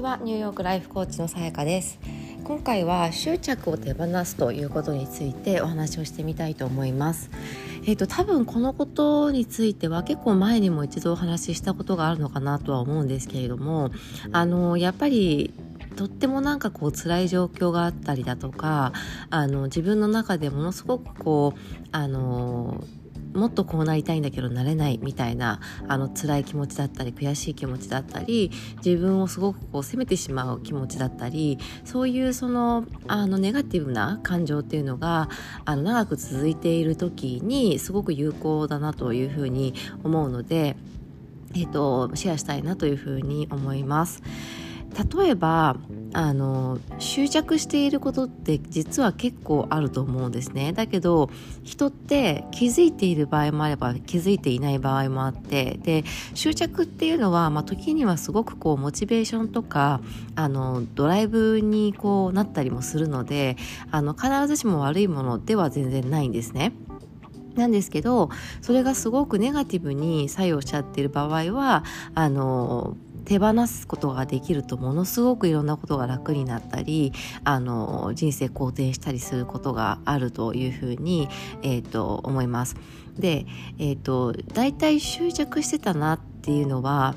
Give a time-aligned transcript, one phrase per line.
[0.00, 1.98] ちはニューヨークライフコーチのさやかです。
[2.42, 7.30] 今回は執着を手放すということについてお話をしてみたいと思います。
[7.86, 13.90] えっ、ー、と多分このことについては結構前にも一度お話ししたことがあるのかなとは思うんですけれども
[14.32, 15.52] あのやっぱり
[15.96, 18.94] とってもなんかこう辛い状況があったりだとか
[19.28, 21.58] あの自分の中でものすごくこう
[21.92, 22.82] あの
[23.34, 28.50] もっとこうなりたいんだけどなれないみたいなあの辛い気持ちだったり悔しい気持ちだったり
[28.84, 35.28] 自分をすごくこう責めてしまう気持ちだったりそういうそのあのネガティブな感情っていうのが
[35.64, 40.76] あの長く続いている時にすごく有効だなというふうに思うので、
[41.54, 44.22] えーとシェアしたいなというふうに思います。
[44.90, 45.76] 例えば
[46.12, 51.30] あの執着していることって実は結構あると思うんですねだけど
[51.62, 56.04] 人って気づいている場合もあれば気づいていない場合もあってで
[56.34, 60.00] 執着っていうのは、まあ、時にはすごくこうモチベーションとか
[60.34, 63.56] あのドライブにこうなったりもするので
[63.92, 66.72] あの必ずしも悪いものでは全然ないんですね。
[67.54, 68.30] なんですけど
[68.62, 77.12] それがすごくネガティブに作用しちゃってる場合はあの手放すことができるとものすごくいろんなことが楽になったり
[77.44, 81.28] あの人生好転したりすることがあるというふうに、
[81.62, 82.76] えーと、思います。
[83.18, 83.46] で、
[83.78, 87.14] えーと、と大体執着してたなっていうのは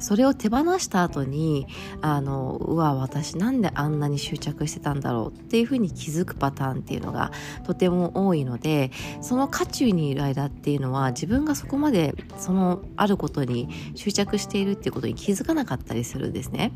[0.00, 1.66] それを手放した後に
[2.00, 7.32] あのうわ私なんであんなに執着してたんだろうっていうふうに気づくパターンっていうのが
[7.64, 16.72] とても多いのでその渦中にいる間っていうのは自分がそこまでそのあることに執着しているっていうことに気づかなかったりするんですね。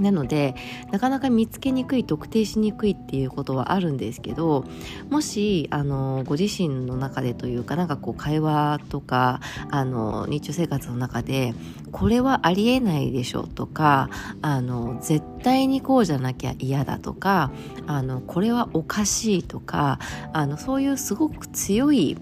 [0.00, 0.54] なので
[0.90, 4.64] なかなか見つけにくい特定しにくいっていうことはあるんですけど
[5.10, 11.54] もしあのご自身の中でというかなんかこう会話とかあの日常生活の中で
[11.92, 14.08] これはありえないでしょとか
[14.42, 17.50] あの絶対にこうじゃなきゃ嫌だとか
[17.86, 19.98] あのこれはおかしいとか
[20.32, 22.16] あのそういうすごく強い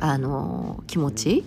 [0.00, 1.44] あの気持ち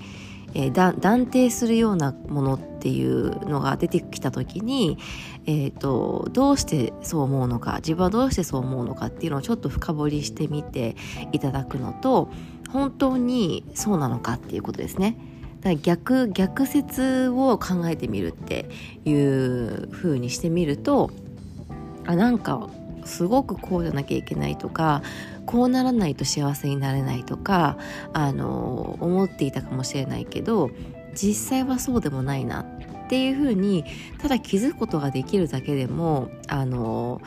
[0.53, 4.97] えー、断定するようなものっていうのが出てきた時に、
[5.45, 10.95] えーと、どうしてそう思うのか自分はどうしてそう思うのかっていうのをちょっと深掘りしてみて
[11.31, 12.29] いただくのと
[12.71, 15.17] 本当にそうなのかっていうことですね。
[15.61, 18.67] だ逆逆説を考えてみるって
[19.05, 21.11] いう風にしてみると
[22.07, 22.67] あなんか
[23.05, 25.01] すごくこうじゃなきゃいけないとか
[25.45, 27.77] こうならないと幸せになれないとか
[28.13, 30.69] あの思っていたかもしれないけど
[31.13, 33.83] 実際はそうでもないなっていうふうに
[34.19, 37.21] ただ気づくことができるだけでもあの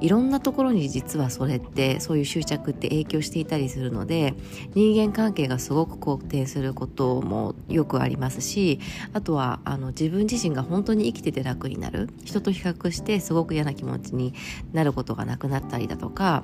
[0.00, 4.34] いろんなところに実はそれってそういう執着って影響していたりするので
[4.74, 8.80] 人間関係がすごく好転することもよくありますし
[9.12, 14.34] あとはあの自分自身が本当に生きてて楽になる人と比較してすごく嫌な気持ちに
[14.72, 16.42] なることがなくなったりだとか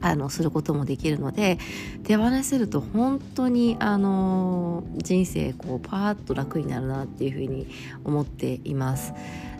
[0.00, 1.58] あのすることもできるので
[2.02, 7.66] 手放せると本当にあの人生こうパーッと楽になるなっていうふうに
[8.04, 9.14] 思っています。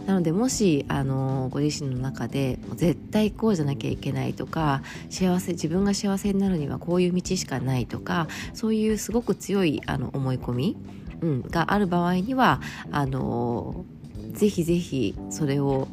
[0.07, 10.77] なのでもしあのご自身の中で絶対こうじゃなきゃいけないとか幸せ自分が幸せになるにはこういう道しかないとかそういうすごく強いあの思い込み、
[11.23, 12.61] うん、がある場合には
[12.91, 13.85] あの
[14.33, 15.89] ぜひぜひそれを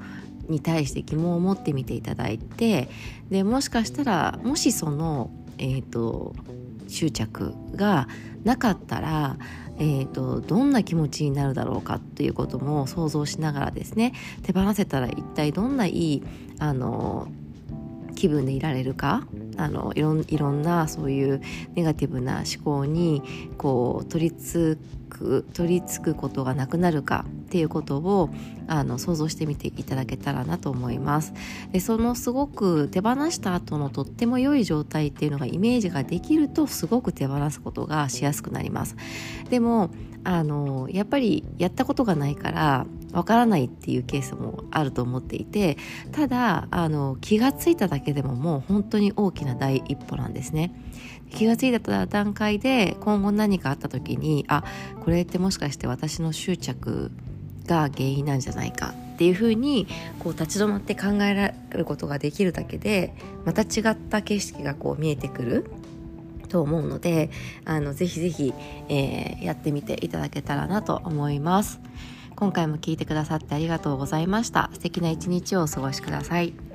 [0.49, 2.89] に対して疑問を持ってみていただいて
[3.29, 6.35] でもしかしたらもしその、えーと、
[6.87, 8.07] 執着が
[8.43, 9.37] なかったら
[9.79, 14.13] えーと、どんな気持ちになるだろうかということも想像しながらですね
[14.43, 16.23] 手放せたら一体どんないい
[16.59, 17.27] あの
[18.13, 19.25] 気分でいられるか
[19.57, 21.41] あのいろんいろんなそういう
[21.73, 23.23] ネガティブな思考に
[23.57, 24.77] こう取りつ
[25.11, 28.29] く取り付くことがなくなるかっていうことを
[28.67, 31.33] あの想像してみていただけたらなと思います。
[31.71, 38.95] でそのすごく手放した後のとっても良い状態っていうのがイメージができるとすごく手放すことがしやすくなります。
[39.49, 39.89] でも
[40.23, 45.77] あのやっぱりやったことがないからわからないっていうケースもあると思っていて
[46.11, 50.73] ただあの気がついただけでももう本当に大きな第一歩なんですね。
[51.31, 54.63] 気がついた段階で今後何かあった時にあ
[55.03, 57.11] これってもしかして私の執着
[57.65, 59.87] が原因なんじゃないかっていうふうに
[60.19, 63.13] こう立ち止まって考えられることができるだけで
[63.45, 65.71] また違った景色がこう見えてくる
[66.49, 67.29] と思うので
[67.63, 68.53] あのぜひぜひ、
[68.89, 71.79] えー、やってみていただけたらなと思います。
[72.35, 74.71] 今回も聞いてくださってありがとうございました。
[74.73, 76.70] 素敵な一日をお過ごしください。